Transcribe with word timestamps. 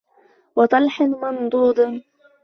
وَطَلْحٍ 0.55 1.01
مَنْضُودٍ 1.01 2.01